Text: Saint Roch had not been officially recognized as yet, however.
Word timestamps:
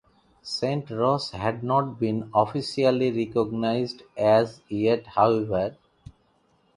Saint 0.41 0.89
Roch 0.91 1.29
had 1.29 1.63
not 1.63 1.99
been 1.99 2.31
officially 2.33 3.11
recognized 3.11 4.01
as 4.17 4.59
yet, 4.67 5.05
however. 5.05 5.77